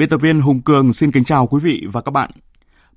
[0.00, 2.30] Biên tập viên Hùng Cường xin kính chào quý vị và các bạn.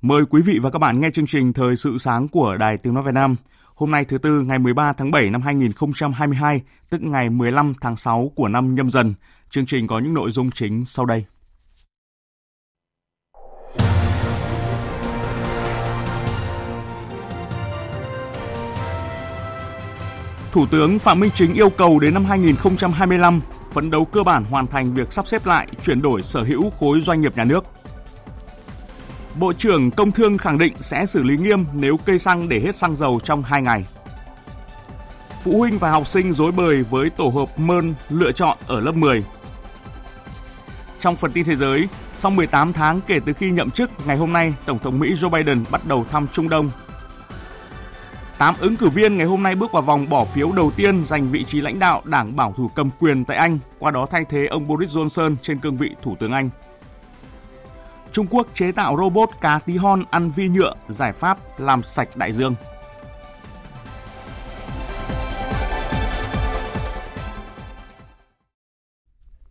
[0.02, 2.94] Mời quý vị và các bạn nghe chương trình Thời sự sáng của Đài Tiếng
[2.94, 3.36] Nói Việt Nam.
[3.74, 8.32] Hôm nay thứ Tư ngày 13 tháng 7 năm 2022, tức ngày 15 tháng 6
[8.34, 9.14] của năm nhâm dần.
[9.50, 11.24] Chương trình có những nội dung chính sau đây.
[20.54, 23.40] Thủ tướng Phạm Minh Chính yêu cầu đến năm 2025
[23.72, 27.00] phấn đấu cơ bản hoàn thành việc sắp xếp lại, chuyển đổi sở hữu khối
[27.00, 27.64] doanh nghiệp nhà nước.
[29.38, 32.76] Bộ trưởng Công Thương khẳng định sẽ xử lý nghiêm nếu cây xăng để hết
[32.76, 33.84] xăng dầu trong 2 ngày.
[35.44, 38.94] Phụ huynh và học sinh dối bời với tổ hợp mơn lựa chọn ở lớp
[38.94, 39.24] 10.
[41.00, 44.32] Trong phần tin thế giới, sau 18 tháng kể từ khi nhậm chức, ngày hôm
[44.32, 46.70] nay, Tổng thống Mỹ Joe Biden bắt đầu thăm Trung Đông
[48.44, 51.30] 8 ứng cử viên ngày hôm nay bước vào vòng bỏ phiếu đầu tiên giành
[51.30, 54.46] vị trí lãnh đạo đảng bảo thủ cầm quyền tại Anh, qua đó thay thế
[54.46, 56.50] ông Boris Johnson trên cương vị Thủ tướng Anh.
[58.12, 62.08] Trung Quốc chế tạo robot cá tí hon ăn vi nhựa, giải pháp làm sạch
[62.16, 62.54] đại dương.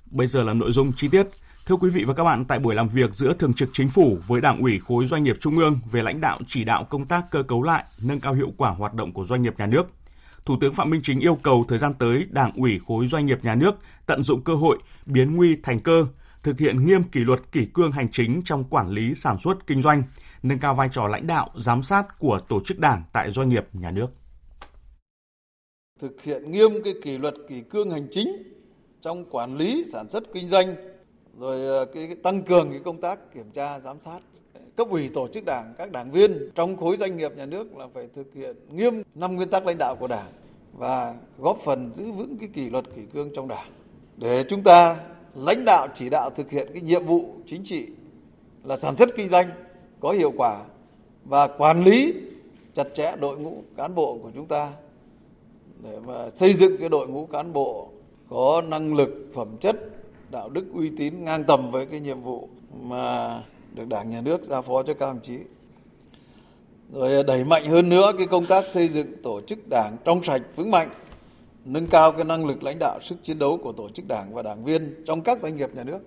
[0.05, 1.27] Bây giờ là nội dung chi tiết.
[1.65, 4.17] Thưa quý vị và các bạn, tại buổi làm việc giữa Thường trực Chính phủ
[4.27, 7.25] với Đảng ủy khối doanh nghiệp Trung ương về lãnh đạo chỉ đạo công tác
[7.31, 9.87] cơ cấu lại, nâng cao hiệu quả hoạt động của doanh nghiệp nhà nước,
[10.45, 13.39] Thủ tướng Phạm Minh Chính yêu cầu thời gian tới Đảng ủy khối doanh nghiệp
[13.43, 13.75] nhà nước
[14.05, 16.05] tận dụng cơ hội, biến nguy thành cơ,
[16.43, 19.81] thực hiện nghiêm kỷ luật kỷ cương hành chính trong quản lý sản xuất kinh
[19.81, 20.03] doanh,
[20.43, 23.65] nâng cao vai trò lãnh đạo, giám sát của tổ chức đảng tại doanh nghiệp
[23.73, 24.07] nhà nước.
[26.01, 28.43] Thực hiện nghiêm cái kỷ luật kỷ cương hành chính
[29.01, 30.92] trong quản lý sản xuất kinh doanh
[31.39, 34.19] rồi ờ, cái, cái tăng cường cái công tác kiểm tra giám sát
[34.53, 37.77] ờ, cấp ủy tổ chức đảng các đảng viên trong khối doanh nghiệp nhà nước
[37.77, 40.27] là phải thực hiện nghiêm năm nguyên tắc lãnh đạo của đảng
[40.73, 43.71] và góp phần giữ vững cái kỷ luật kỷ cương trong đảng.
[44.17, 44.97] Để chúng ta
[45.35, 47.87] lãnh đạo chỉ đạo thực hiện cái nhiệm vụ chính trị
[48.63, 49.49] là sản xuất kinh doanh
[49.99, 50.63] có hiệu quả
[51.25, 52.13] và quản lý
[52.75, 54.71] chặt chẽ đội ngũ cán bộ của chúng ta
[55.83, 57.89] để mà xây dựng cái đội ngũ cán bộ
[58.29, 59.75] có năng lực phẩm chất
[60.33, 62.49] đạo đức uy tín ngang tầm với cái nhiệm vụ
[62.81, 63.41] mà
[63.73, 65.39] được Đảng nhà nước giao phó cho các đồng chí.
[66.93, 70.41] Rồi đẩy mạnh hơn nữa cái công tác xây dựng tổ chức Đảng trong sạch
[70.55, 70.89] vững mạnh,
[71.65, 74.41] nâng cao cái năng lực lãnh đạo sức chiến đấu của tổ chức Đảng và
[74.41, 75.99] đảng viên trong các doanh nghiệp nhà nước.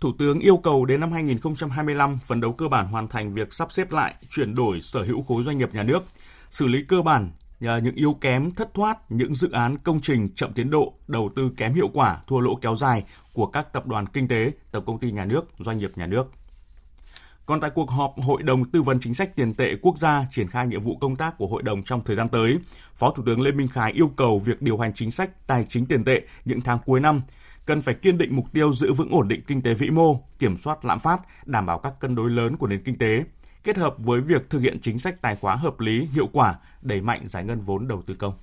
[0.00, 3.72] Thủ tướng yêu cầu đến năm 2025 phấn đấu cơ bản hoàn thành việc sắp
[3.72, 6.04] xếp lại, chuyển đổi sở hữu khối doanh nghiệp nhà nước,
[6.50, 7.30] xử lý cơ bản
[7.66, 11.30] Ờ, những yếu kém thất thoát, những dự án công trình chậm tiến độ, đầu
[11.36, 14.84] tư kém hiệu quả, thua lỗ kéo dài của các tập đoàn kinh tế, tổng
[14.84, 16.30] công ty nhà nước, doanh nghiệp nhà nước.
[17.46, 20.48] Còn tại cuộc họp Hội đồng Tư vấn Chính sách Tiền tệ Quốc gia triển
[20.48, 22.58] khai nhiệm vụ công tác của Hội đồng trong thời gian tới,
[22.94, 25.86] Phó Thủ tướng Lê Minh Khái yêu cầu việc điều hành chính sách tài chính
[25.86, 27.22] tiền tệ những tháng cuối năm
[27.66, 30.58] cần phải kiên định mục tiêu giữ vững ổn định kinh tế vĩ mô, kiểm
[30.58, 33.24] soát lạm phát, đảm bảo các cân đối lớn của nền kinh tế,
[33.64, 37.00] kết hợp với việc thực hiện chính sách tài khóa hợp lý, hiệu quả, đẩy
[37.00, 38.34] mạnh giải ngân vốn đầu tư công.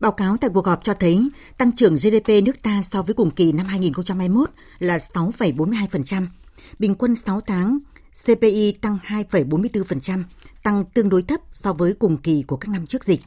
[0.00, 1.28] Báo cáo tại cuộc họp cho thấy
[1.58, 6.26] tăng trưởng GDP nước ta so với cùng kỳ năm 2021 là 6,42%,
[6.78, 7.78] bình quân 6 tháng
[8.24, 10.22] CPI tăng 2,44%,
[10.62, 13.20] tăng tương đối thấp so với cùng kỳ của các năm trước dịch.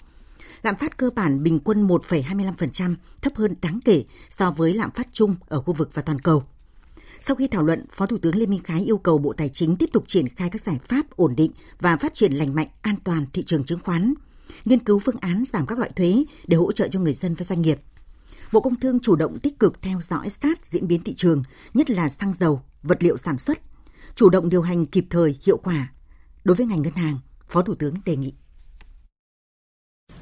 [0.62, 5.08] Lạm phát cơ bản bình quân 1,25%, thấp hơn đáng kể so với lạm phát
[5.12, 6.44] chung ở khu vực và toàn cầu.
[7.22, 9.76] Sau khi thảo luận, Phó Thủ tướng Lê Minh Khái yêu cầu Bộ Tài chính
[9.76, 12.96] tiếp tục triển khai các giải pháp ổn định và phát triển lành mạnh an
[13.04, 14.14] toàn thị trường chứng khoán,
[14.66, 17.44] nghiên cứu phương án giảm các loại thuế để hỗ trợ cho người dân và
[17.44, 17.80] doanh nghiệp.
[18.52, 21.44] Bộ Công Thương chủ động tích cực theo dõi sát diễn biến thị trường,
[21.74, 23.58] nhất là xăng dầu, vật liệu sản xuất,
[24.16, 25.94] chủ động điều hành kịp thời, hiệu quả.
[26.44, 28.34] Đối với ngành ngân hàng, Phó Thủ tướng đề nghị.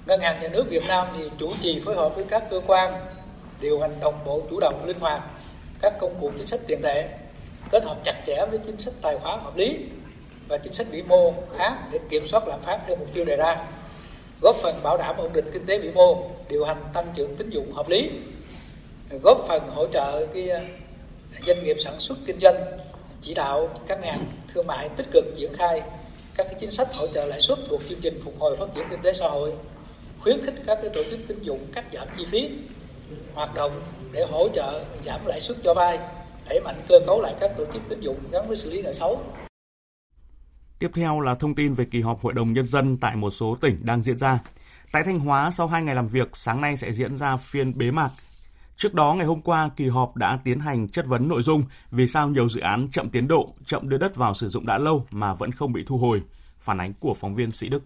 [0.06, 2.94] Ngân hàng Nhà nước Việt Nam thì chủ trì phối hợp với các cơ quan
[3.62, 5.22] điều hành đồng bộ chủ động linh hoạt
[5.86, 7.10] các công cụ chính sách tiền tệ,
[7.72, 9.78] kết hợp chặt chẽ với chính sách tài khoá hợp lý
[10.48, 13.36] và chính sách vĩ mô khác để kiểm soát lạm phát theo mục tiêu đề
[13.36, 13.58] ra,
[14.42, 17.50] góp phần bảo đảm ổn định kinh tế vĩ mô, điều hành tăng trưởng tín
[17.50, 18.10] dụng hợp lý,
[19.24, 20.62] góp phần hỗ trợ cái à,
[21.42, 22.56] doanh nghiệp sản xuất kinh doanh,
[23.22, 25.82] chỉ đạo các ngành thương mại tích cực triển khai
[26.36, 28.84] các cái chính sách hỗ trợ lãi suất thuộc chương trình phục hồi phát triển
[28.90, 29.54] kinh tế xã hội,
[30.20, 32.50] khuyến khích các cái tổ chức tín dụng cắt giảm chi phí
[33.34, 33.82] hoạt động
[34.12, 36.00] để hỗ trợ giảm lãi suất cho vay
[36.50, 38.94] đẩy mạnh cơ cấu lại các tổ chức tín dụng gắn với xử lý nợ
[38.94, 39.22] xấu
[40.80, 43.58] Tiếp theo là thông tin về kỳ họp Hội đồng Nhân dân tại một số
[43.62, 44.40] tỉnh đang diễn ra.
[44.92, 47.92] Tại Thanh Hóa, sau 2 ngày làm việc, sáng nay sẽ diễn ra phiên bế
[47.92, 48.10] mạc.
[48.76, 52.08] Trước đó, ngày hôm qua, kỳ họp đã tiến hành chất vấn nội dung vì
[52.08, 55.06] sao nhiều dự án chậm tiến độ, chậm đưa đất vào sử dụng đã lâu
[55.12, 56.22] mà vẫn không bị thu hồi.
[56.60, 57.84] Phản ánh của phóng viên Sĩ Đức.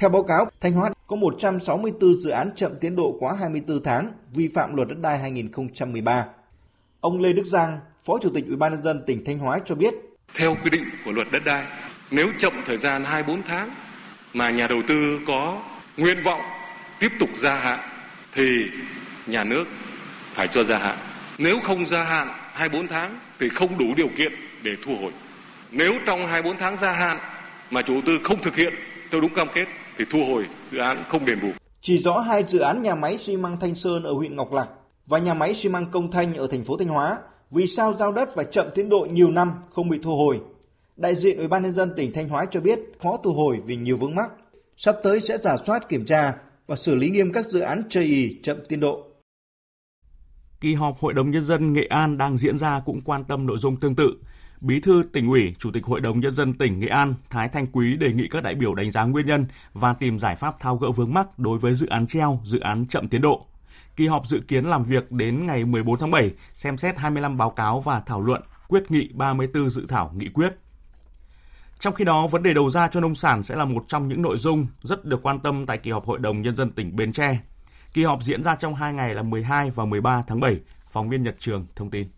[0.00, 4.12] Theo báo cáo, Thanh Hóa có 164 dự án chậm tiến độ quá 24 tháng,
[4.34, 6.26] vi phạm luật đất đai 2013.
[7.00, 9.74] Ông Lê Đức Giang, Phó Chủ tịch Ủy ban nhân dân tỉnh Thanh Hóa cho
[9.74, 9.94] biết,
[10.34, 11.64] theo quy định của luật đất đai,
[12.10, 13.70] nếu chậm thời gian 24 tháng
[14.32, 15.62] mà nhà đầu tư có
[15.96, 16.40] nguyện vọng
[17.00, 17.78] tiếp tục gia hạn
[18.34, 18.64] thì
[19.26, 19.64] nhà nước
[20.34, 20.96] phải cho gia hạn.
[21.38, 25.12] Nếu không gia hạn 24 tháng thì không đủ điều kiện để thu hồi.
[25.70, 27.18] Nếu trong 24 tháng gia hạn
[27.70, 28.74] mà chủ đầu tư không thực hiện
[29.10, 29.66] theo đúng cam kết
[30.00, 31.48] thì thu hồi dự án không đền bù.
[31.80, 34.68] Chỉ rõ hai dự án nhà máy xi măng Thanh Sơn ở huyện Ngọc Lặc
[35.06, 37.18] và nhà máy xi măng Công Thanh ở thành phố Thanh Hóa
[37.50, 40.40] vì sao giao đất và chậm tiến độ nhiều năm không bị thu hồi.
[40.96, 43.76] Đại diện Ủy ban nhân dân tỉnh Thanh Hóa cho biết khó thu hồi vì
[43.76, 44.30] nhiều vướng mắc.
[44.76, 46.34] Sắp tới sẽ giả soát kiểm tra
[46.66, 49.06] và xử lý nghiêm các dự án chây ì chậm tiến độ.
[50.60, 53.58] Kỳ họp Hội đồng Nhân dân Nghệ An đang diễn ra cũng quan tâm nội
[53.58, 54.16] dung tương tự.
[54.60, 57.66] Bí thư tỉnh ủy, Chủ tịch Hội đồng Nhân dân tỉnh Nghệ An Thái Thanh
[57.66, 60.76] Quý đề nghị các đại biểu đánh giá nguyên nhân và tìm giải pháp thao
[60.76, 63.46] gỡ vướng mắc đối với dự án treo, dự án chậm tiến độ.
[63.96, 67.50] Kỳ họp dự kiến làm việc đến ngày 14 tháng 7, xem xét 25 báo
[67.50, 70.56] cáo và thảo luận quyết nghị 34 dự thảo nghị quyết.
[71.78, 74.22] Trong khi đó, vấn đề đầu ra cho nông sản sẽ là một trong những
[74.22, 77.12] nội dung rất được quan tâm tại kỳ họp Hội đồng Nhân dân tỉnh Bến
[77.12, 77.40] Tre.
[77.92, 80.60] Kỳ họp diễn ra trong hai ngày là 12 và 13 tháng 7.
[80.88, 82.08] Phóng viên Nhật Trường thông tin.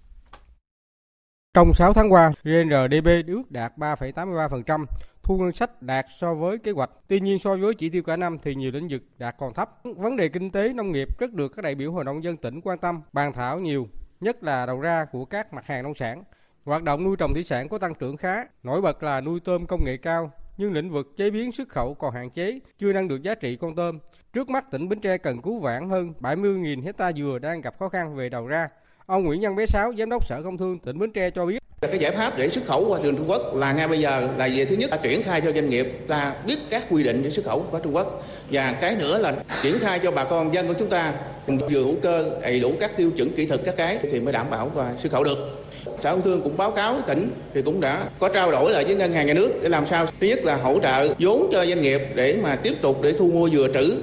[1.54, 4.86] Trong 6 tháng qua, GNDP ước đạt 3,83%,
[5.22, 6.90] thu ngân sách đạt so với kế hoạch.
[7.08, 9.70] Tuy nhiên so với chỉ tiêu cả năm thì nhiều lĩnh vực đạt còn thấp.
[9.84, 12.60] Vấn đề kinh tế nông nghiệp rất được các đại biểu Hội đồng dân tỉnh
[12.60, 13.88] quan tâm, bàn thảo nhiều,
[14.20, 16.24] nhất là đầu ra của các mặt hàng nông sản.
[16.64, 19.66] Hoạt động nuôi trồng thủy sản có tăng trưởng khá, nổi bật là nuôi tôm
[19.66, 23.08] công nghệ cao, nhưng lĩnh vực chế biến xuất khẩu còn hạn chế, chưa nâng
[23.08, 23.98] được giá trị con tôm.
[24.32, 27.88] Trước mắt tỉnh Bến Tre cần cứu vãn hơn 70.000 hecta dừa đang gặp khó
[27.88, 28.68] khăn về đầu ra.
[29.06, 31.58] Ông Nguyễn Văn Bé Sáu, Giám đốc Sở Công Thương tỉnh Bến Tre cho biết.
[31.80, 34.48] Cái giải pháp để xuất khẩu qua trường Trung Quốc là ngay bây giờ là
[34.56, 37.30] về thứ nhất là triển khai cho doanh nghiệp ta biết các quy định để
[37.30, 40.68] xuất khẩu qua Trung Quốc và cái nữa là triển khai cho bà con dân
[40.68, 41.12] của chúng ta
[41.46, 44.46] vừa hữu cơ đầy đủ các tiêu chuẩn kỹ thuật các cái thì mới đảm
[44.50, 45.64] bảo và xuất khẩu được.
[46.00, 48.94] Sở Công Thương cũng báo cáo tỉnh thì cũng đã có trao đổi lại với
[48.94, 51.82] ngân hàng nhà nước để làm sao thứ nhất là hỗ trợ vốn cho doanh
[51.82, 53.98] nghiệp để mà tiếp tục để thu mua dừa trữ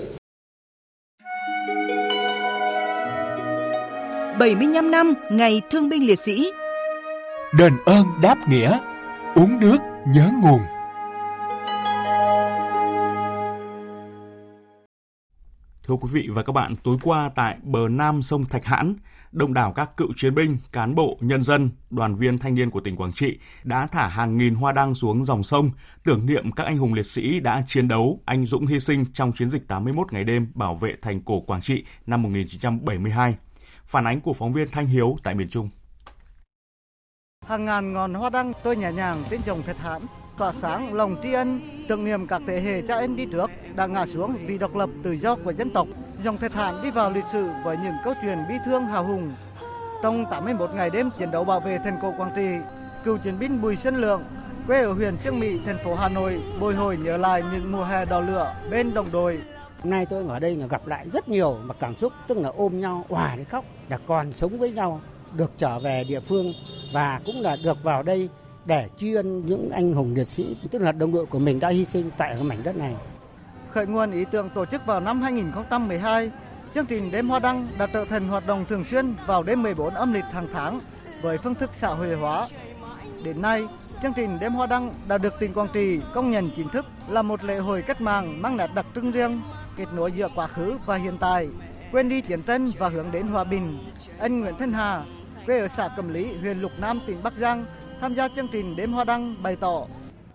[4.40, 6.52] 75 năm Ngày Thương binh Liệt sĩ
[7.58, 8.80] Đền ơn đáp nghĩa
[9.36, 9.78] Uống nước
[10.08, 10.60] nhớ nguồn
[15.88, 18.96] Thưa quý vị và các bạn, tối qua tại bờ nam sông Thạch Hãn,
[19.32, 22.80] đông đảo các cựu chiến binh, cán bộ, nhân dân, đoàn viên thanh niên của
[22.80, 25.72] tỉnh Quảng Trị đã thả hàng nghìn hoa đăng xuống dòng sông,
[26.04, 29.32] tưởng niệm các anh hùng liệt sĩ đã chiến đấu, anh dũng hy sinh trong
[29.34, 33.36] chiến dịch 81 ngày đêm bảo vệ thành cổ Quảng Trị năm 1972.
[33.90, 35.70] Phản ánh của phóng viên Thanh Hiếu tại miền Trung.
[37.46, 40.02] Hàng ngàn ngọn hoa đăng tôi nhẹ nhàng trên dòng Thạch Hãn
[40.38, 43.86] tỏa sáng lòng tri ân tưởng niệm các thế hệ cha anh đi trước đã
[43.86, 45.88] ngã xuống vì độc lập tự do của dân tộc.
[46.24, 49.32] Dòng Thạch Hãn đi vào lịch sử với những câu chuyện bi thương hào hùng.
[50.04, 52.58] Trong 81 ngày đêm chiến đấu bảo vệ thành cổ Quảng Trị,
[53.04, 54.24] cựu chiến binh Bùi Xuân Lượng
[54.68, 57.84] quê ở huyện Trương Mỹ, thành phố Hà Nội bồi hồi nhớ lại những mùa
[57.84, 59.42] hè đỏ lửa bên đồng đội.
[59.84, 62.50] Hôm nay tôi ở đây là gặp lại rất nhiều mà cảm xúc tức là
[62.50, 65.02] ôm nhau, hòa đến khóc, là còn sống với nhau,
[65.34, 66.54] được trở về địa phương
[66.94, 68.30] và cũng là được vào đây
[68.66, 71.70] để tri ân những anh hùng liệt sĩ, tức là đồng đội của mình đã
[71.70, 72.96] hy sinh tại cái mảnh đất này.
[73.70, 76.32] Khởi nguồn ý tưởng tổ chức vào năm 2012,
[76.76, 79.94] chương trình Đêm Hoa Đăng đã trở thành hoạt động thường xuyên vào đêm 14
[79.94, 80.80] âm lịch hàng tháng
[81.22, 82.48] với phương thức xã hội hóa.
[83.24, 83.68] Đến nay,
[84.02, 87.22] chương trình Đêm Hoa Đăng đã được tỉnh Quảng Trị công nhận chính thức là
[87.22, 89.42] một lễ hội cách mạng mang nét đặc trưng riêng,
[89.80, 91.48] kết nối giữa quá khứ và hiện tại,
[91.92, 93.92] quên đi chiến tranh và hướng đến hòa bình.
[94.20, 95.04] Anh Nguyễn Thanh Hà,
[95.46, 97.66] quê ở xã Cẩm Lý, huyện Lục Nam, tỉnh Bắc Giang,
[98.02, 99.86] tham gia chương trình đêm hoa đăng bày tỏ.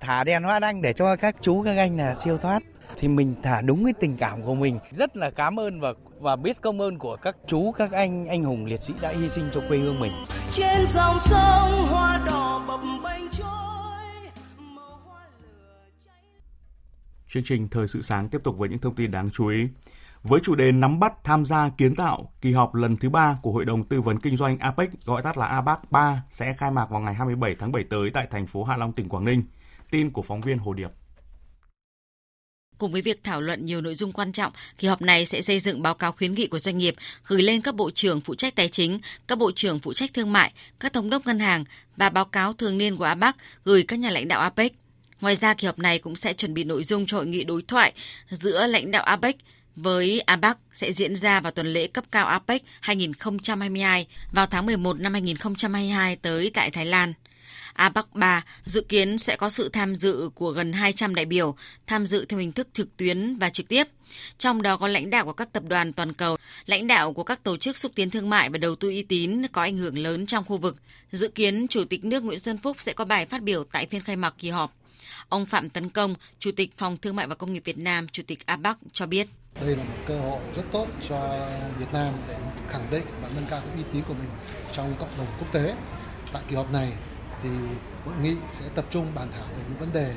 [0.01, 2.63] Thả đèn hoa đăng để cho các chú các anh là siêu thoát.
[2.97, 4.79] Thì mình thả đúng cái tình cảm của mình.
[4.91, 8.43] Rất là cảm ơn và và biết công ơn của các chú các anh anh
[8.43, 10.13] hùng liệt sĩ đã hy sinh cho quê hương mình.
[10.51, 13.74] Trên dòng sông hoa đỏ bập bênh trôi
[17.35, 19.69] Chương trình Thời sự sáng tiếp tục với những thông tin đáng chú ý.
[20.23, 23.53] Với chủ đề nắm bắt tham gia kiến tạo, kỳ họp lần thứ 3 của
[23.53, 26.87] Hội đồng Tư vấn Kinh doanh APEC, gọi tắt là APEC 3, sẽ khai mạc
[26.91, 29.43] vào ngày 27 tháng 7 tới tại thành phố Hạ Long, tỉnh Quảng Ninh.
[29.91, 30.89] Tin của phóng viên Hồ Điệp.
[32.79, 35.61] Cùng với việc thảo luận nhiều nội dung quan trọng, kỳ họp này sẽ xây
[35.61, 36.95] dựng báo cáo khuyến nghị của doanh nghiệp
[37.27, 38.99] gửi lên các bộ trưởng phụ trách tài chính,
[39.29, 41.65] các bộ trưởng phụ trách thương mại, các thống đốc ngân hàng
[41.97, 44.84] và báo cáo thường niên của APEC gửi các nhà lãnh đạo APEC.
[45.21, 47.63] Ngoài ra, kỳ họp này cũng sẽ chuẩn bị nội dung cho hội nghị đối
[47.63, 47.93] thoại
[48.31, 49.37] giữa lãnh đạo APEC
[49.77, 55.01] với APEC sẽ diễn ra vào tuần lễ cấp cao APEC 2022 vào tháng 11
[55.01, 57.13] năm 2022 tới tại Thái Lan.
[57.73, 61.57] APEC 3 dự kiến sẽ có sự tham dự của gần 200 đại biểu,
[61.87, 63.89] tham dự theo hình thức trực tuyến và trực tiếp.
[64.39, 67.43] Trong đó có lãnh đạo của các tập đoàn toàn cầu, lãnh đạo của các
[67.43, 70.27] tổ chức xúc tiến thương mại và đầu tư uy tín có ảnh hưởng lớn
[70.27, 70.77] trong khu vực.
[71.13, 74.03] Dự kiến Chủ tịch nước Nguyễn Xuân Phúc sẽ có bài phát biểu tại phiên
[74.03, 74.84] khai mạc kỳ họp.
[75.29, 78.23] Ông Phạm Tấn Công, Chủ tịch Phòng Thương mại và Công nghiệp Việt Nam, Chủ
[78.27, 79.29] tịch APEC cho biết.
[79.61, 82.37] Đây là một cơ hội rất tốt cho Việt Nam để
[82.69, 84.29] khẳng định và nâng cao uy tín của mình
[84.73, 85.75] trong cộng đồng quốc tế.
[86.33, 86.93] Tại kỳ họp này
[87.43, 87.49] thì
[88.05, 90.15] hội nghị sẽ tập trung bàn thảo về những vấn đề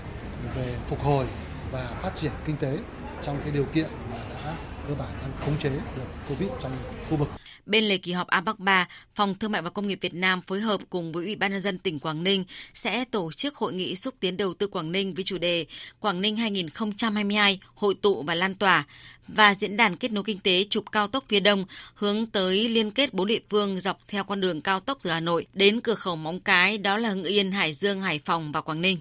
[0.56, 1.26] về phục hồi
[1.72, 2.78] và phát triển kinh tế
[3.24, 4.54] trong cái điều kiện mà đã
[4.88, 6.72] cơ bản đang khống chế được Covid trong
[7.10, 7.30] khu vực.
[7.68, 10.62] Bên lề kỳ họp APEC 3, Phòng Thương mại và Công nghiệp Việt Nam phối
[10.62, 12.44] hợp cùng với Ủy ban nhân dân tỉnh Quảng Ninh
[12.74, 15.66] sẽ tổ chức hội nghị xúc tiến đầu tư Quảng Ninh với chủ đề
[16.00, 18.86] Quảng Ninh 2022 hội tụ và lan tỏa
[19.28, 22.92] và diễn đàn kết nối kinh tế trục cao tốc phía Đông hướng tới liên
[22.92, 25.96] kết bốn địa phương dọc theo con đường cao tốc từ Hà Nội đến cửa
[25.96, 29.00] khẩu Móng Cái đó là Hưng Yên, Hải Dương, Hải Phòng và Quảng Ninh.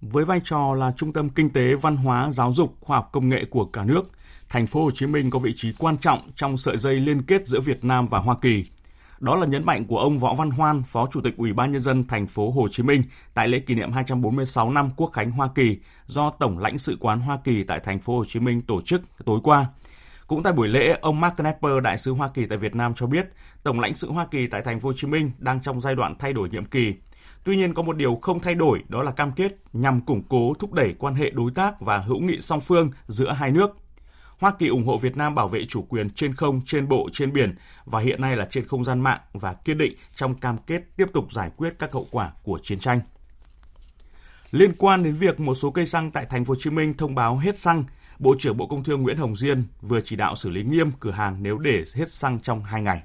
[0.00, 3.28] Với vai trò là trung tâm kinh tế, văn hóa, giáo dục, khoa học công
[3.28, 4.02] nghệ của cả nước,
[4.54, 7.46] thành phố Hồ Chí Minh có vị trí quan trọng trong sợi dây liên kết
[7.46, 8.64] giữa Việt Nam và Hoa Kỳ.
[9.20, 11.80] Đó là nhấn mạnh của ông Võ Văn Hoan, Phó Chủ tịch Ủy ban nhân
[11.80, 13.02] dân thành phố Hồ Chí Minh
[13.34, 17.20] tại lễ kỷ niệm 246 năm Quốc khánh Hoa Kỳ do Tổng lãnh sự quán
[17.20, 19.66] Hoa Kỳ tại thành phố Hồ Chí Minh tổ chức tối qua.
[20.26, 23.06] Cũng tại buổi lễ, ông Mark Knapper, đại sứ Hoa Kỳ tại Việt Nam cho
[23.06, 23.26] biết,
[23.62, 26.14] Tổng lãnh sự Hoa Kỳ tại thành phố Hồ Chí Minh đang trong giai đoạn
[26.18, 26.94] thay đổi nhiệm kỳ.
[27.44, 30.54] Tuy nhiên có một điều không thay đổi đó là cam kết nhằm củng cố
[30.58, 33.76] thúc đẩy quan hệ đối tác và hữu nghị song phương giữa hai nước.
[34.44, 37.32] Hoa Kỳ ủng hộ Việt Nam bảo vệ chủ quyền trên không, trên bộ, trên
[37.32, 40.82] biển và hiện nay là trên không gian mạng và kiên định trong cam kết
[40.96, 43.00] tiếp tục giải quyết các hậu quả của chiến tranh.
[44.50, 47.14] Liên quan đến việc một số cây xăng tại thành phố Hồ Chí Minh thông
[47.14, 47.84] báo hết xăng,
[48.18, 51.10] Bộ trưởng Bộ Công Thương Nguyễn Hồng Diên vừa chỉ đạo xử lý nghiêm cửa
[51.10, 53.02] hàng nếu để hết xăng trong 2 ngày.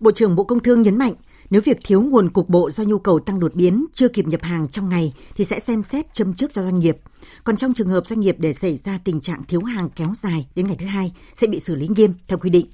[0.00, 1.14] Bộ trưởng Bộ Công Thương nhấn mạnh,
[1.54, 4.42] nếu việc thiếu nguồn cục bộ do nhu cầu tăng đột biến chưa kịp nhập
[4.42, 6.98] hàng trong ngày thì sẽ xem xét châm trước cho doanh nghiệp.
[7.44, 10.46] Còn trong trường hợp doanh nghiệp để xảy ra tình trạng thiếu hàng kéo dài
[10.54, 12.66] đến ngày thứ hai sẽ bị xử lý nghiêm theo quy định.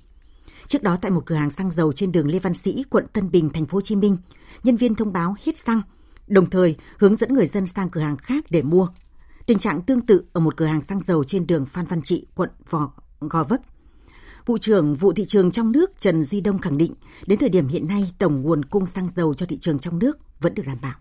[0.68, 3.30] Trước đó tại một cửa hàng xăng dầu trên đường Lê Văn Sĩ, quận Tân
[3.30, 4.16] Bình, thành phố Hồ Chí Minh,
[4.62, 5.82] nhân viên thông báo hết xăng,
[6.26, 8.88] đồng thời hướng dẫn người dân sang cửa hàng khác để mua.
[9.46, 12.26] Tình trạng tương tự ở một cửa hàng xăng dầu trên đường Phan Văn Trị,
[12.34, 13.60] quận Vò, Gò Vấp.
[14.50, 16.94] Vụ trưởng vụ thị trường trong nước Trần Duy Đông khẳng định,
[17.26, 20.18] đến thời điểm hiện nay tổng nguồn cung xăng dầu cho thị trường trong nước
[20.40, 20.92] vẫn được đảm bảo.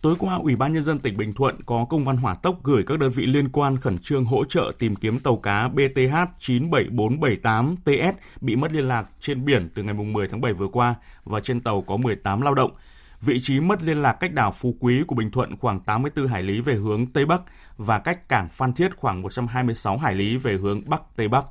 [0.00, 2.82] Tối qua, Ủy ban Nhân dân tỉnh Bình Thuận có công văn hỏa tốc gửi
[2.86, 8.12] các đơn vị liên quan khẩn trương hỗ trợ tìm kiếm tàu cá BTH 97478TS
[8.40, 10.94] bị mất liên lạc trên biển từ ngày 10 tháng 7 vừa qua
[11.24, 12.70] và trên tàu có 18 lao động.
[13.20, 16.42] Vị trí mất liên lạc cách đảo Phú Quý của Bình Thuận khoảng 84 hải
[16.42, 17.42] lý về hướng Tây Bắc
[17.76, 21.44] và cách cảng Phan Thiết khoảng 126 hải lý về hướng Bắc Tây Bắc.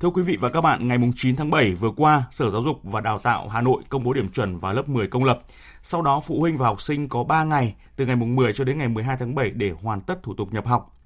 [0.00, 2.80] Thưa quý vị và các bạn, ngày 9 tháng 7 vừa qua, Sở Giáo dục
[2.82, 5.40] và Đào tạo Hà Nội công bố điểm chuẩn vào lớp 10 công lập.
[5.82, 8.78] Sau đó, phụ huynh và học sinh có 3 ngày, từ ngày 10 cho đến
[8.78, 10.96] ngày 12 tháng 7 để hoàn tất thủ tục nhập học.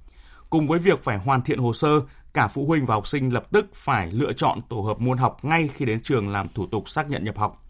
[0.51, 1.89] Cùng với việc phải hoàn thiện hồ sơ,
[2.35, 5.45] cả phụ huynh và học sinh lập tức phải lựa chọn tổ hợp môn học
[5.45, 7.65] ngay khi đến trường làm thủ tục xác nhận nhập học.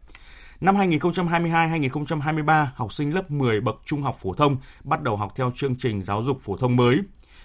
[0.61, 5.51] Năm 2022-2023, học sinh lớp 10 bậc trung học phổ thông bắt đầu học theo
[5.55, 6.99] chương trình giáo dục phổ thông mới.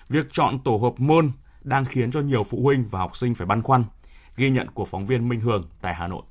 [0.10, 1.32] Việc chọn tổ hợp môn
[1.68, 3.84] đang khiến cho nhiều phụ huynh và học sinh phải băn khoăn.
[4.36, 6.22] Ghi nhận của phóng viên Minh Hường tại Hà Nội.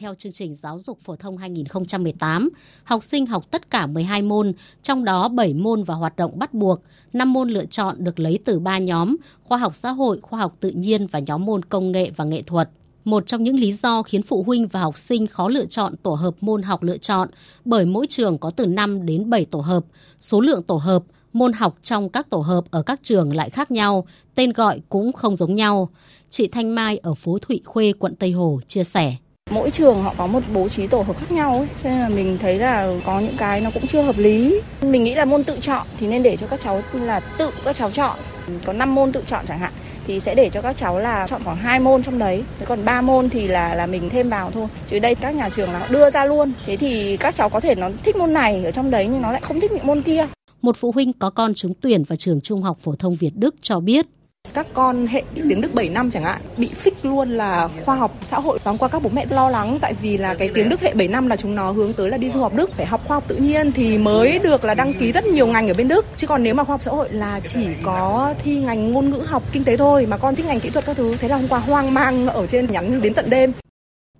[0.00, 2.48] Theo chương trình giáo dục phổ thông 2018,
[2.84, 6.54] học sinh học tất cả 12 môn, trong đó 7 môn và hoạt động bắt
[6.54, 6.82] buộc,
[7.12, 10.56] 5 môn lựa chọn được lấy từ 3 nhóm, khoa học xã hội, khoa học
[10.60, 12.70] tự nhiên và nhóm môn công nghệ và nghệ thuật.
[13.04, 16.14] Một trong những lý do khiến phụ huynh và học sinh khó lựa chọn tổ
[16.14, 17.28] hợp môn học lựa chọn
[17.64, 19.84] bởi mỗi trường có từ 5 đến 7 tổ hợp,
[20.20, 23.70] số lượng tổ hợp, môn học trong các tổ hợp ở các trường lại khác
[23.70, 25.88] nhau, tên gọi cũng không giống nhau.
[26.30, 29.14] Chị Thanh Mai ở phố Thụy Khuê, quận Tây Hồ chia sẻ.
[29.50, 32.08] Mỗi trường họ có một bố trí tổ hợp khác nhau ấy, cho nên là
[32.08, 34.60] mình thấy là có những cái nó cũng chưa hợp lý.
[34.82, 37.76] Mình nghĩ là môn tự chọn thì nên để cho các cháu là tự các
[37.76, 38.18] cháu chọn.
[38.64, 39.72] Có 5 môn tự chọn chẳng hạn
[40.06, 43.00] thì sẽ để cho các cháu là chọn khoảng hai môn trong đấy còn ba
[43.00, 46.10] môn thì là là mình thêm vào thôi chứ đây các nhà trường là đưa
[46.10, 49.08] ra luôn thế thì các cháu có thể nó thích môn này ở trong đấy
[49.10, 50.26] nhưng nó lại không thích những môn kia
[50.62, 53.54] một phụ huynh có con trúng tuyển vào trường Trung học phổ thông Việt Đức
[53.62, 54.06] cho biết.
[54.54, 58.16] Các con hệ tiếng Đức 7 năm chẳng hạn, bị phích luôn là khoa học
[58.22, 58.58] xã hội.
[58.64, 61.08] Tóm qua các bố mẹ lo lắng tại vì là cái tiếng Đức hệ 7
[61.08, 63.24] năm là chúng nó hướng tới là đi du học Đức, phải học khoa học
[63.28, 66.06] tự nhiên thì mới được là đăng ký rất nhiều ngành ở bên Đức.
[66.16, 69.22] Chứ còn nếu mà khoa học xã hội là chỉ có thi ngành ngôn ngữ
[69.26, 71.16] học kinh tế thôi, mà con thích ngành kỹ thuật các thứ.
[71.16, 73.52] Thế là hôm qua hoang mang ở trên nhắn đến tận đêm.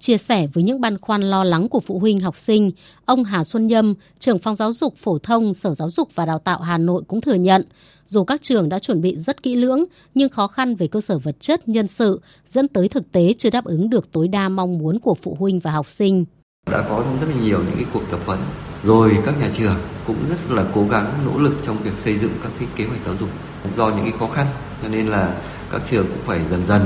[0.03, 2.71] Chia sẻ với những băn khoăn lo lắng của phụ huynh học sinh,
[3.05, 6.39] ông Hà Xuân Nhâm, trưởng phòng giáo dục phổ thông Sở Giáo dục và Đào
[6.39, 7.65] tạo Hà Nội cũng thừa nhận,
[8.07, 11.19] dù các trường đã chuẩn bị rất kỹ lưỡng, nhưng khó khăn về cơ sở
[11.19, 14.79] vật chất, nhân sự dẫn tới thực tế chưa đáp ứng được tối đa mong
[14.79, 16.25] muốn của phụ huynh và học sinh.
[16.71, 18.39] Đã có rất là nhiều những cái cuộc tập huấn,
[18.85, 22.33] rồi các nhà trường cũng rất là cố gắng nỗ lực trong việc xây dựng
[22.43, 23.29] các cái kế hoạch giáo dục.
[23.77, 24.47] Do những cái khó khăn,
[24.83, 25.41] cho nên là
[25.71, 26.83] các trường cũng phải dần dần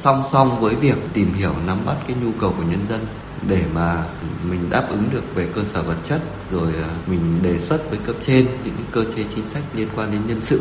[0.00, 3.00] song song với việc tìm hiểu nắm bắt cái nhu cầu của nhân dân
[3.48, 4.04] để mà
[4.50, 7.98] mình đáp ứng được về cơ sở vật chất rồi à, mình đề xuất với
[8.06, 10.60] cấp trên những cái cơ chế chính sách liên quan đến nhân sự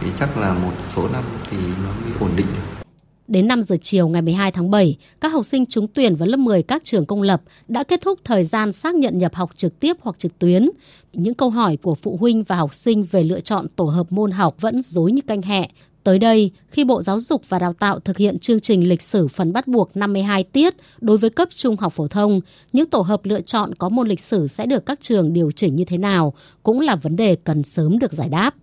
[0.00, 2.80] thì chắc là một số năm thì nó mới ổn định được.
[3.28, 6.36] Đến 5 giờ chiều ngày 12 tháng 7, các học sinh trúng tuyển vào lớp
[6.36, 9.80] 10 các trường công lập đã kết thúc thời gian xác nhận nhập học trực
[9.80, 10.70] tiếp hoặc trực tuyến.
[11.12, 14.30] Những câu hỏi của phụ huynh và học sinh về lựa chọn tổ hợp môn
[14.30, 15.70] học vẫn dối như canh hẹ.
[16.04, 19.28] Tới đây, khi Bộ Giáo dục và Đào tạo thực hiện chương trình lịch sử
[19.28, 22.40] phần bắt buộc 52 tiết đối với cấp trung học phổ thông,
[22.72, 25.76] những tổ hợp lựa chọn có môn lịch sử sẽ được các trường điều chỉnh
[25.76, 28.54] như thế nào cũng là vấn đề cần sớm được giải đáp.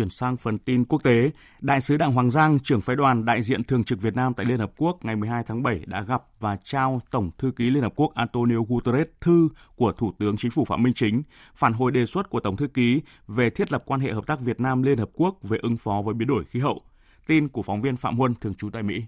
[0.00, 1.30] Chuyển sang phần tin quốc tế,
[1.60, 4.46] Đại sứ Đặng Hoàng Giang, trưởng phái đoàn đại diện thường trực Việt Nam tại
[4.46, 7.82] Liên Hợp Quốc ngày 12 tháng 7 đã gặp và trao Tổng thư ký Liên
[7.82, 11.22] Hợp Quốc Antonio Guterres thư của Thủ tướng Chính phủ Phạm Minh Chính,
[11.54, 14.40] phản hồi đề xuất của Tổng thư ký về thiết lập quan hệ hợp tác
[14.40, 16.82] Việt Nam Liên Hợp Quốc về ứng phó với biến đổi khí hậu.
[17.26, 19.02] Tin của phóng viên Phạm Huân thường trú tại Mỹ.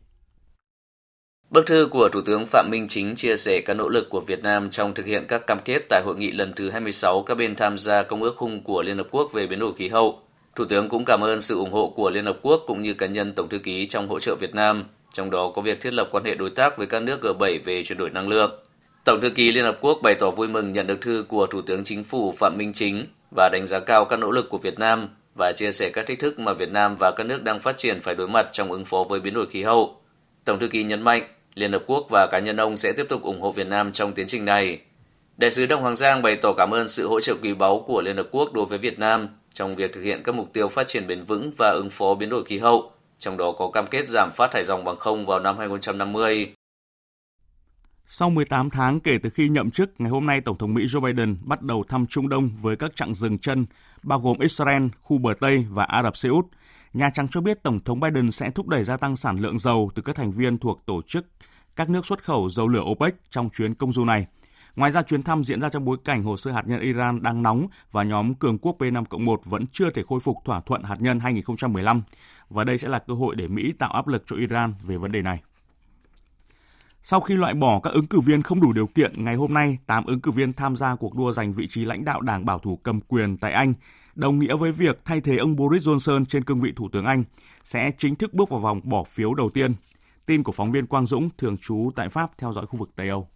[1.51, 4.43] Bức thư của Thủ tướng Phạm Minh Chính chia sẻ các nỗ lực của Việt
[4.43, 7.57] Nam trong thực hiện các cam kết tại hội nghị lần thứ 26 các bên
[7.57, 10.23] tham gia Công ước khung của Liên Hợp Quốc về biến đổi khí hậu
[10.57, 13.07] Thủ tướng cũng cảm ơn sự ủng hộ của Liên Hợp Quốc cũng như cá
[13.07, 16.09] nhân Tổng thư ký trong hỗ trợ Việt Nam, trong đó có việc thiết lập
[16.13, 18.63] quan hệ đối tác với các nước G7 về chuyển đổi năng lượng.
[19.05, 21.63] Tổng thư ký Liên Hợp Quốc bày tỏ vui mừng nhận được thư của Thủ
[21.63, 23.05] tướng Chính phủ Phạm Minh Chính
[23.37, 26.19] và đánh giá cao các nỗ lực của Việt Nam và chia sẻ các thách
[26.19, 28.85] thức mà Việt Nam và các nước đang phát triển phải đối mặt trong ứng
[28.85, 29.97] phó với biến đổi khí hậu.
[30.45, 31.23] Tổng thư ký nhấn mạnh,
[31.55, 34.13] Liên Hợp Quốc và cá nhân ông sẽ tiếp tục ủng hộ Việt Nam trong
[34.13, 34.79] tiến trình này.
[35.37, 38.03] Đại sứ Đông Hoàng Giang bày tỏ cảm ơn sự hỗ trợ quý báu của
[38.03, 40.89] Liên Hợp Quốc đối với Việt Nam trong việc thực hiện các mục tiêu phát
[40.89, 44.07] triển bền vững và ứng phó biến đổi khí hậu, trong đó có cam kết
[44.07, 46.55] giảm phát thải dòng bằng không vào năm 2050.
[48.07, 51.01] Sau 18 tháng kể từ khi nhậm chức, ngày hôm nay Tổng thống Mỹ Joe
[51.01, 53.67] Biden bắt đầu thăm Trung Đông với các chặng dừng chân,
[54.03, 56.47] bao gồm Israel, khu bờ Tây và Ả Rập Xê Út.
[56.93, 59.91] Nhà Trắng cho biết Tổng thống Biden sẽ thúc đẩy gia tăng sản lượng dầu
[59.95, 61.27] từ các thành viên thuộc tổ chức
[61.77, 64.27] các nước xuất khẩu dầu lửa OPEC trong chuyến công du này–
[64.77, 67.43] Ngoài ra, chuyến thăm diễn ra trong bối cảnh hồ sơ hạt nhân Iran đang
[67.43, 71.21] nóng và nhóm cường quốc P5-1 vẫn chưa thể khôi phục thỏa thuận hạt nhân
[71.21, 72.03] 2015
[72.51, 75.13] và đây sẽ là cơ hội để Mỹ tạo áp lực cho Iran về vấn
[75.13, 75.43] đề này.
[77.03, 79.79] Sau khi loại bỏ các ứng cử viên không đủ điều kiện, ngày hôm nay
[79.87, 82.59] 8 ứng cử viên tham gia cuộc đua giành vị trí lãnh đạo Đảng Bảo
[82.59, 83.75] thủ cầm quyền tại Anh,
[84.15, 87.25] đồng nghĩa với việc thay thế ông Boris Johnson trên cương vị Thủ tướng Anh,
[87.65, 89.75] sẽ chính thức bước vào vòng bỏ phiếu đầu tiên.
[90.27, 93.09] Tin của phóng viên Quang Dũng, thường trú tại Pháp theo dõi khu vực Tây
[93.09, 93.29] Âu.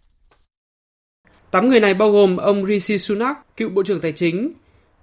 [1.57, 4.51] Tám người này bao gồm ông Rishi Sunak, cựu Bộ trưởng Tài chính,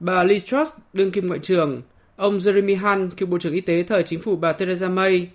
[0.00, 1.82] bà Liz Truss, đương kim ngoại trưởng,
[2.16, 5.28] ông Jeremy Hunt, cựu Bộ trưởng Y tế thời chính phủ bà Theresa May,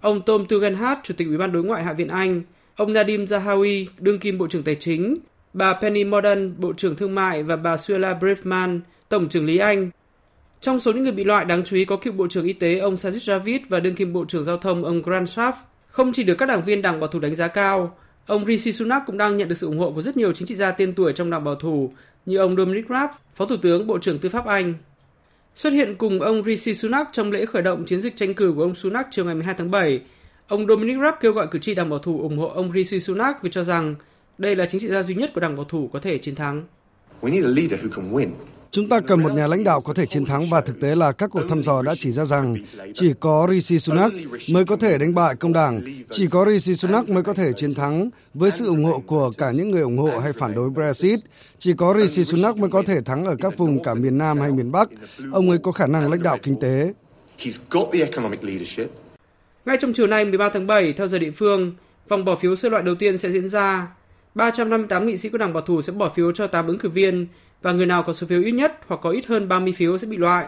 [0.00, 2.42] ông Tom Tugendhat, Chủ tịch Ủy ban Đối ngoại Hạ viện Anh,
[2.76, 5.18] ông Nadim Zahawi, đương kim Bộ trưởng Tài chính,
[5.52, 9.90] bà Penny Mordaunt, Bộ trưởng Thương mại và bà Suella Braverman, Tổng trưởng lý Anh.
[10.60, 12.78] Trong số những người bị loại đáng chú ý có cựu Bộ trưởng Y tế
[12.78, 16.22] ông Sajid Javid và đương kim Bộ trưởng Giao thông ông Grant Shapps, không chỉ
[16.22, 19.36] được các đảng viên đảng bảo thủ đánh giá cao, Ông Rishi Sunak cũng đang
[19.36, 21.44] nhận được sự ủng hộ của rất nhiều chính trị gia tên tuổi trong đảng
[21.44, 21.92] bảo thủ
[22.26, 24.74] như ông Dominic Raab, Phó Thủ tướng Bộ trưởng Tư pháp Anh.
[25.54, 28.62] Xuất hiện cùng ông Rishi Sunak trong lễ khởi động chiến dịch tranh cử của
[28.62, 30.00] ông Sunak chiều ngày 12 tháng 7,
[30.48, 33.42] ông Dominic Raab kêu gọi cử tri đảng bảo thủ ủng hộ ông Rishi Sunak
[33.42, 33.94] vì cho rằng
[34.38, 36.64] đây là chính trị gia duy nhất của đảng bảo thủ có thể chiến thắng.
[38.74, 41.12] Chúng ta cần một nhà lãnh đạo có thể chiến thắng và thực tế là
[41.12, 42.56] các cuộc thăm dò đã chỉ ra rằng
[42.94, 44.12] chỉ có Rishi Sunak
[44.52, 45.80] mới có thể đánh bại công đảng,
[46.10, 49.50] chỉ có Rishi Sunak mới có thể chiến thắng với sự ủng hộ của cả
[49.54, 51.20] những người ủng hộ hay phản đối Brexit.
[51.58, 54.52] Chỉ có Rishi Sunak mới có thể thắng ở các vùng cả miền Nam hay
[54.52, 54.88] miền Bắc.
[55.32, 56.92] Ông ấy có khả năng lãnh đạo kinh tế.
[59.64, 61.72] Ngay trong chiều nay 13 tháng 7 theo giờ địa phương,
[62.08, 63.88] vòng bỏ phiếu sơ loại đầu tiên sẽ diễn ra.
[64.34, 67.26] 358 nghị sĩ của Đảng Bảo thủ sẽ bỏ phiếu cho 8 ứng cử viên
[67.62, 70.06] và người nào có số phiếu ít nhất hoặc có ít hơn 30 phiếu sẽ
[70.06, 70.46] bị loại.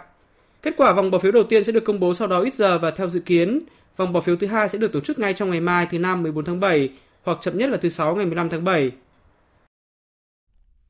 [0.62, 2.79] Kết quả vòng bỏ phiếu đầu tiên sẽ được công bố sau đó ít giờ
[2.79, 3.61] và theo dự kiến,
[3.96, 6.22] vòng bỏ phiếu thứ hai sẽ được tổ chức ngay trong ngày mai thứ năm
[6.22, 6.90] 14 tháng 7
[7.22, 8.92] hoặc chậm nhất là thứ Sáu ngày 15 tháng 7.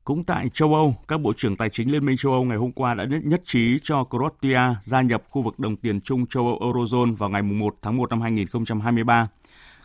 [0.03, 2.71] Cũng tại châu Âu, các bộ trưởng tài chính Liên minh châu Âu ngày hôm
[2.71, 6.73] qua đã nhất trí cho Croatia gia nhập khu vực đồng tiền chung châu Âu
[6.73, 9.27] Eurozone vào ngày 1 tháng 1 năm 2023.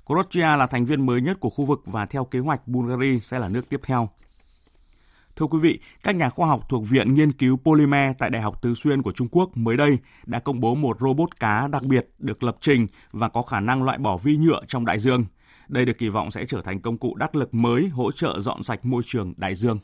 [0.07, 3.39] Croatia là thành viên mới nhất của khu vực và theo kế hoạch Bulgaria sẽ
[3.39, 4.09] là nước tiếp theo.
[5.41, 8.63] Thưa quý vị, các nhà khoa học thuộc Viện Nghiên cứu Polymer tại Đại học
[8.63, 12.09] Tứ Xuyên của Trung Quốc mới đây đã công bố một robot cá đặc biệt
[12.19, 15.25] được lập trình và có khả năng loại bỏ vi nhựa trong đại dương.
[15.69, 18.63] Đây được kỳ vọng sẽ trở thành công cụ đắc lực mới hỗ trợ dọn
[18.63, 19.79] sạch môi trường đại dương.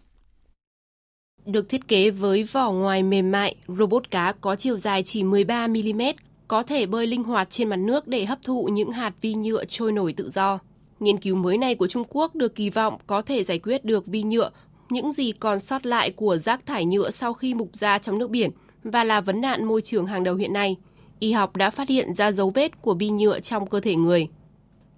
[1.46, 5.66] Được thiết kế với vỏ ngoài mềm mại, robot cá có chiều dài chỉ 13
[5.66, 6.02] mm,
[6.48, 9.64] có thể bơi linh hoạt trên mặt nước để hấp thụ những hạt vi nhựa
[9.64, 10.58] trôi nổi tự do.
[11.00, 14.06] Nghiên cứu mới này của Trung Quốc được kỳ vọng có thể giải quyết được
[14.06, 14.50] vi nhựa,
[14.90, 18.30] những gì còn sót lại của rác thải nhựa sau khi mục ra trong nước
[18.30, 18.50] biển
[18.84, 20.76] và là vấn nạn môi trường hàng đầu hiện nay.
[21.18, 24.28] Y học đã phát hiện ra dấu vết của bi nhựa trong cơ thể người.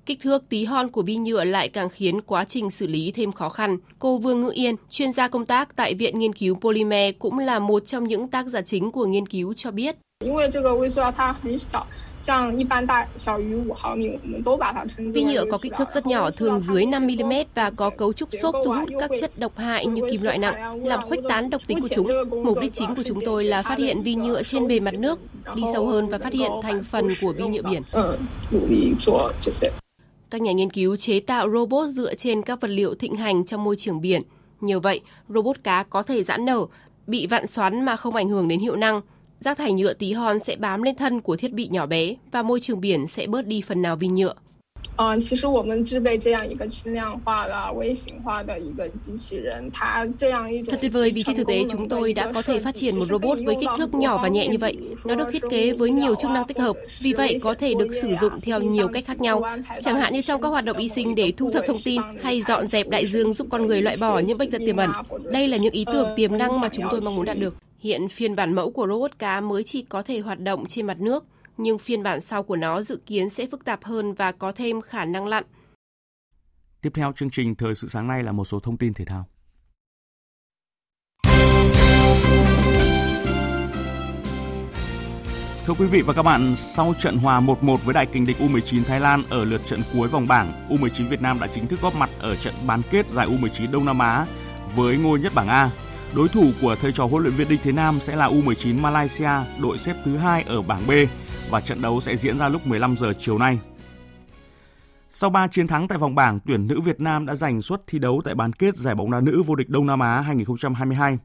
[0.06, 3.32] Kích thước tí hon của bi nhựa lại càng khiến quá trình xử lý thêm
[3.32, 3.78] khó khăn.
[3.98, 7.58] Cô Vương Ngữ Yên, chuyên gia công tác tại Viện Nghiên cứu Polymer cũng là
[7.58, 9.96] một trong những tác giả chính của nghiên cứu cho biết.
[10.24, 11.86] 因为这个微塑料它很小，
[12.18, 15.12] 像一般大小于五毫米，我们都把它称之为。
[15.12, 18.54] Tuy nhựa có kích thước rất nhỏ, thường dưới 5 mm và có cấu trúc xốp
[18.64, 21.80] thu hút các chất độc hại như kim loại nặng, làm khuếch tán độc tính
[21.80, 22.06] của chúng.
[22.44, 25.18] Mục đích chính của chúng tôi là phát hiện vi nhựa trên bề mặt nước,
[25.54, 27.82] đi sâu hơn và phát hiện thành phần của vi nhựa biển.
[30.30, 33.64] Các nhà nghiên cứu chế tạo robot dựa trên các vật liệu thịnh hành trong
[33.64, 34.22] môi trường biển.
[34.60, 36.66] Nhờ vậy, robot cá có thể giãn nở,
[37.06, 39.00] bị vặn xoắn mà không ảnh hưởng đến hiệu năng.
[39.40, 42.42] Rác thải nhựa tí hon sẽ bám lên thân của thiết bị nhỏ bé và
[42.42, 44.34] môi trường biển sẽ bớt đi phần nào vi nhựa.
[50.66, 53.04] Thật tuyệt vời vì trên thực tế chúng tôi đã có thể phát triển một
[53.04, 54.76] robot với kích thước nhỏ và nhẹ như vậy.
[55.04, 57.94] Nó được thiết kế với nhiều chức năng tích hợp, vì vậy có thể được
[58.02, 59.42] sử dụng theo nhiều cách khác nhau,
[59.84, 62.42] chẳng hạn như trong các hoạt động y sinh để thu thập thông tin hay
[62.48, 64.90] dọn dẹp đại dương giúp con người loại bỏ những bệnh tật tiềm ẩn.
[65.32, 67.54] Đây là những ý tưởng tiềm năng mà chúng tôi mong muốn đạt được.
[67.78, 71.00] Hiện phiên bản mẫu của robot cá mới chỉ có thể hoạt động trên mặt
[71.00, 71.24] nước,
[71.56, 74.80] nhưng phiên bản sau của nó dự kiến sẽ phức tạp hơn và có thêm
[74.80, 75.44] khả năng lặn.
[76.82, 79.24] Tiếp theo chương trình Thời sự sáng nay là một số thông tin thể thao.
[85.66, 88.84] Thưa quý vị và các bạn, sau trận hòa 1-1 với đại kình địch U19
[88.84, 91.94] Thái Lan ở lượt trận cuối vòng bảng, U19 Việt Nam đã chính thức góp
[91.94, 94.26] mặt ở trận bán kết giải U19 Đông Nam Á
[94.76, 95.70] với ngôi nhất bảng A.
[96.14, 99.30] Đối thủ của thầy trò huấn luyện viên Đinh Thế Nam sẽ là U19 Malaysia,
[99.62, 100.90] đội xếp thứ hai ở bảng B
[101.50, 103.58] và trận đấu sẽ diễn ra lúc 15 giờ chiều nay.
[105.08, 107.98] Sau 3 chiến thắng tại vòng bảng, tuyển nữ Việt Nam đã giành suất thi
[107.98, 111.18] đấu tại bán kết giải bóng đá nữ vô địch Đông Nam Á 2022.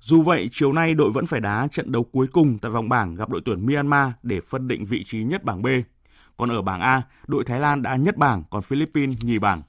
[0.00, 3.14] Dù vậy, chiều nay đội vẫn phải đá trận đấu cuối cùng tại vòng bảng
[3.14, 5.66] gặp đội tuyển Myanmar để phân định vị trí nhất bảng B.
[6.36, 9.62] Còn ở bảng A, đội Thái Lan đã nhất bảng, còn Philippines nhì bảng.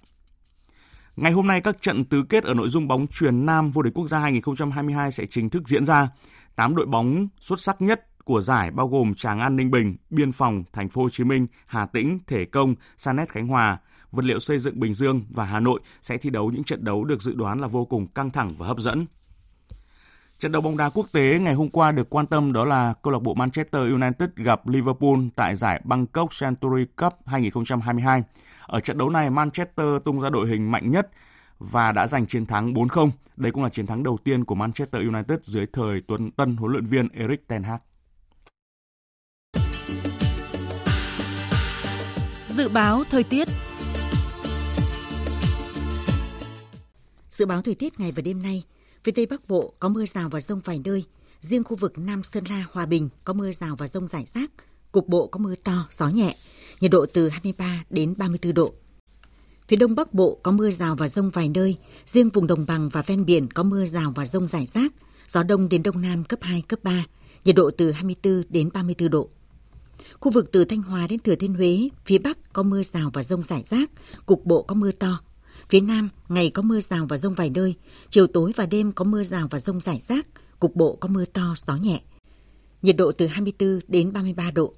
[1.16, 3.94] Ngày hôm nay, các trận tứ kết ở nội dung bóng truyền nam vô địch
[3.94, 6.10] quốc gia 2022 sẽ chính thức diễn ra.
[6.56, 10.32] 8 đội bóng xuất sắc nhất của giải bao gồm Tràng An Ninh Bình, Biên
[10.32, 13.80] phòng Thành phố Hồ Chí Minh, Hà Tĩnh, Thể Công, Sanet Khánh Hòa,
[14.12, 17.04] Vật liệu xây dựng Bình Dương và Hà Nội sẽ thi đấu những trận đấu
[17.04, 19.06] được dự đoán là vô cùng căng thẳng và hấp dẫn.
[20.40, 23.14] Trận đấu bóng đá quốc tế ngày hôm qua được quan tâm đó là câu
[23.14, 28.24] lạc bộ Manchester United gặp Liverpool tại giải Bangkok Century Cup 2022.
[28.66, 31.10] Ở trận đấu này, Manchester tung ra đội hình mạnh nhất
[31.60, 33.10] và đã giành chiến thắng 4-0.
[33.38, 36.72] Đây cũng là chiến thắng đầu tiên của Manchester United dưới thời tuần tân huấn
[36.72, 37.80] luyện viên Erik ten Hag.
[42.48, 43.48] Dự báo thời tiết
[47.30, 48.64] Dự báo thời tiết ngày và đêm nay,
[49.04, 51.04] phía Tây Bắc Bộ có mưa rào và rông vài nơi,
[51.40, 54.52] riêng khu vực Nam Sơn La, Hòa Bình có mưa rào và rông rải rác,
[54.92, 56.36] cục bộ có mưa to, gió nhẹ,
[56.80, 58.74] nhiệt độ từ 23 đến 34 độ.
[59.68, 62.90] Phía Đông Bắc Bộ có mưa rào và rông vài nơi, riêng vùng đồng bằng
[62.90, 64.94] và ven biển có mưa rào và rông rải rác,
[65.28, 67.06] gió đông đến đông nam cấp 2, cấp 3,
[67.46, 69.30] nhiệt độ từ 24 đến 34 độ.
[70.20, 73.24] Khu vực từ Thanh Hóa đến Thừa Thiên Huế, phía Bắc có mưa rào và
[73.24, 73.92] rông rải rác,
[74.26, 75.20] cục bộ có mưa to.
[75.70, 77.76] Phía Nam, ngày có mưa rào và rông vài nơi,
[78.10, 80.28] chiều tối và đêm có mưa rào và rông rải rác,
[80.60, 82.02] cục bộ có mưa to, gió nhẹ.
[82.82, 84.74] Nhiệt độ từ 24 đến 33 độ.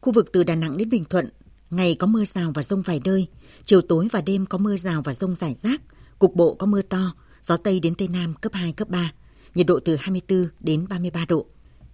[0.00, 1.28] Khu vực từ Đà Nẵng đến Bình Thuận,
[1.70, 3.26] ngày có mưa rào và rông vài nơi,
[3.64, 5.82] chiều tối và đêm có mưa rào và rông rải rác,
[6.18, 9.12] cục bộ có mưa to, gió Tây đến Tây Nam cấp 2, cấp 3,
[9.54, 11.46] nhiệt độ từ 24 đến 33 độ.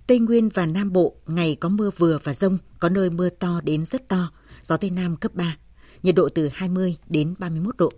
[0.07, 3.61] Tây Nguyên và Nam Bộ ngày có mưa vừa và rông, có nơi mưa to
[3.61, 5.57] đến rất to, gió Tây Nam cấp 3,
[6.03, 7.93] nhiệt độ từ 20 đến 31 độ.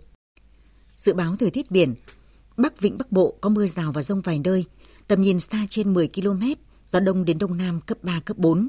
[0.97, 1.95] Dự báo thời tiết biển,
[2.57, 4.65] Bắc Vịnh Bắc Bộ có mưa rào và rông vài nơi,
[5.07, 6.41] tầm nhìn xa trên 10 km,
[6.93, 8.67] gió đông đến đông nam cấp 3, cấp 4.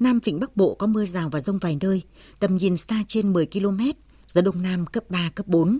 [0.00, 2.02] Nam Vịnh Bắc Bộ có mưa rào và rông vài nơi,
[2.38, 3.80] tầm nhìn xa trên 10 km,
[4.26, 5.78] gió Đông Nam cấp 3, cấp 4.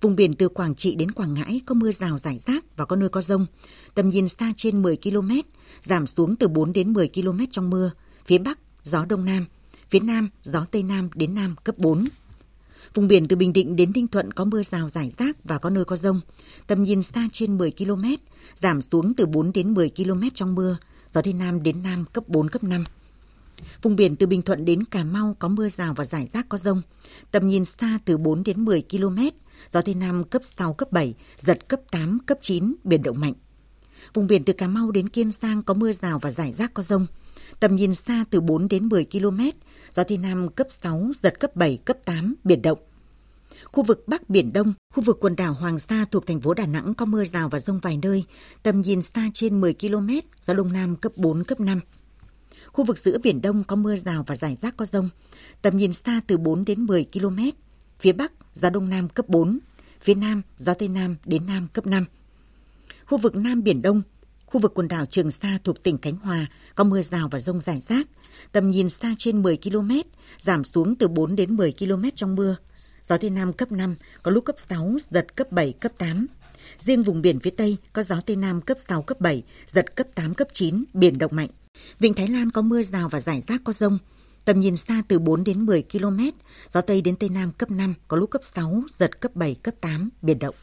[0.00, 2.96] Vùng biển từ Quảng Trị đến Quảng Ngãi có mưa rào rải rác và có
[2.96, 3.46] nơi có rông.
[3.94, 5.30] Tầm nhìn xa trên 10 km,
[5.82, 7.90] giảm xuống từ 4 đến 10 km trong mưa.
[8.26, 9.46] Phía Bắc, gió Đông Nam.
[9.90, 12.04] Phía Nam, gió Tây Nam đến Nam cấp 4.
[12.94, 15.70] Vùng biển từ Bình Định đến Ninh Thuận có mưa rào rải rác và có
[15.70, 16.20] nơi có rông.
[16.66, 18.04] Tầm nhìn xa trên 10 km,
[18.54, 20.76] giảm xuống từ 4 đến 10 km trong mưa.
[21.12, 22.84] Gió Tây Nam đến Nam cấp 4, cấp 5.
[23.82, 26.58] Vùng biển từ Bình Thuận đến Cà Mau có mưa rào và rải rác có
[26.58, 26.82] rông.
[27.30, 29.18] Tầm nhìn xa từ 4 đến 10 km,
[29.70, 33.34] gió Tây Nam cấp 6, cấp 7, giật cấp 8, cấp 9, biển động mạnh.
[34.14, 36.82] Vùng biển từ Cà Mau đến Kiên Giang có mưa rào và rải rác có
[36.82, 37.06] rông.
[37.60, 39.40] Tầm nhìn xa từ 4 đến 10 km,
[39.94, 42.78] gió Tây Nam cấp 6, giật cấp 7, cấp 8, biển động.
[43.64, 46.66] Khu vực Bắc Biển Đông, khu vực quần đảo Hoàng Sa thuộc thành phố Đà
[46.66, 48.24] Nẵng có mưa rào và rông vài nơi,
[48.62, 50.08] tầm nhìn xa trên 10 km,
[50.42, 51.80] gió Đông Nam cấp 4, cấp 5.
[52.66, 55.08] Khu vực giữa Biển Đông có mưa rào và rải rác có rông,
[55.62, 57.38] tầm nhìn xa từ 4 đến 10 km.
[57.98, 59.58] Phía Bắc, gió Đông Nam cấp 4,
[60.00, 62.04] phía Nam, gió Tây Nam đến Nam cấp 5.
[63.06, 64.02] Khu vực Nam Biển Đông,
[64.50, 67.60] khu vực quần đảo Trường Sa thuộc tỉnh Khánh Hòa có mưa rào và rông
[67.60, 68.06] rải rác,
[68.52, 69.90] tầm nhìn xa trên 10 km,
[70.38, 72.56] giảm xuống từ 4 đến 10 km trong mưa.
[73.02, 76.26] Gió Tây Nam cấp 5, có lúc cấp 6, giật cấp 7, cấp 8.
[76.78, 80.06] Riêng vùng biển phía Tây có gió Tây Nam cấp 6, cấp 7, giật cấp
[80.14, 81.48] 8, cấp 9, biển động mạnh.
[81.98, 83.98] Vịnh Thái Lan có mưa rào và rải rác có rông.
[84.44, 86.18] Tầm nhìn xa từ 4 đến 10 km,
[86.70, 89.74] gió Tây đến Tây Nam cấp 5, có lúc cấp 6, giật cấp 7, cấp
[89.80, 90.54] 8, biển động.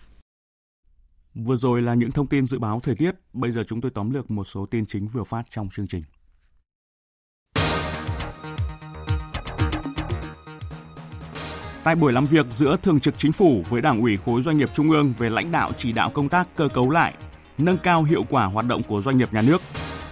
[1.45, 4.09] Vừa rồi là những thông tin dự báo thời tiết, bây giờ chúng tôi tóm
[4.09, 6.03] lược một số tin chính vừa phát trong chương trình.
[11.83, 14.69] Tại buổi làm việc giữa Thường trực Chính phủ với Đảng ủy khối doanh nghiệp
[14.73, 17.13] Trung ương về lãnh đạo chỉ đạo công tác cơ cấu lại,
[17.57, 19.61] nâng cao hiệu quả hoạt động của doanh nghiệp nhà nước,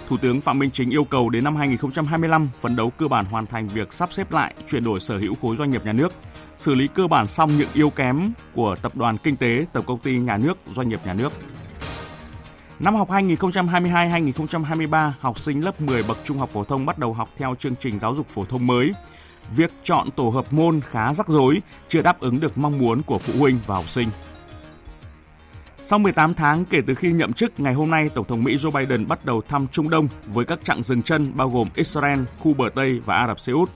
[0.08, 3.46] Thủ tướng Phạm Minh Chính yêu cầu đến năm 2025 phấn đấu cơ bản hoàn
[3.46, 6.14] thành việc sắp xếp lại, chuyển đổi sở hữu khối doanh nghiệp nhà nước,
[6.58, 10.00] xử lý cơ bản xong những yếu kém của tập đoàn kinh tế, tổng công
[10.00, 11.34] ty nhà nước, doanh nghiệp nhà nước.
[12.80, 17.30] Năm học 2022-2023, học sinh lớp 10 bậc trung học phổ thông bắt đầu học
[17.38, 18.92] theo chương trình giáo dục phổ thông mới.
[19.56, 23.18] Việc chọn tổ hợp môn khá rắc rối, chưa đáp ứng được mong muốn của
[23.18, 24.10] phụ huynh và học sinh.
[25.82, 28.72] Sau 18 tháng kể từ khi nhậm chức, ngày hôm nay Tổng thống Mỹ Joe
[28.72, 32.54] Biden bắt đầu thăm Trung Đông với các chặng dừng chân bao gồm Israel, khu
[32.54, 33.72] bờ Tây và Ả Rập Xê Út.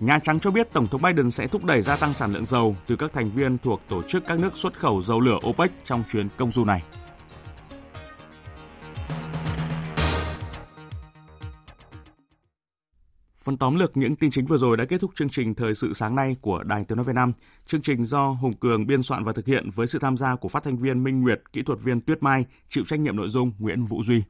[0.00, 2.76] Nhà Trắng cho biết Tổng thống Biden sẽ thúc đẩy gia tăng sản lượng dầu
[2.86, 6.02] từ các thành viên thuộc tổ chức các nước xuất khẩu dầu lửa OPEC trong
[6.12, 6.82] chuyến công du này.
[13.44, 15.92] Phần tóm lược những tin chính vừa rồi đã kết thúc chương trình Thời sự
[15.94, 17.32] sáng nay của Đài Tiếng Nói Việt Nam.
[17.66, 20.48] Chương trình do Hùng Cường biên soạn và thực hiện với sự tham gia của
[20.48, 23.52] phát thanh viên Minh Nguyệt, kỹ thuật viên Tuyết Mai, chịu trách nhiệm nội dung
[23.58, 24.20] Nguyễn Vũ Duy.